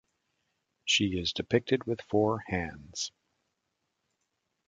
[0.83, 3.11] She is depicted with four hands.